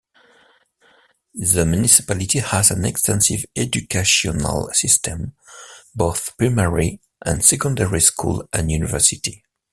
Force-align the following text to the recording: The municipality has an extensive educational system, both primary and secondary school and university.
The 1.35 1.63
municipality 1.63 2.39
has 2.39 2.71
an 2.71 2.85
extensive 2.85 3.45
educational 3.55 4.71
system, 4.73 5.33
both 5.95 6.35
primary 6.39 7.01
and 7.23 7.45
secondary 7.45 8.01
school 8.01 8.49
and 8.51 8.71
university. 8.71 9.43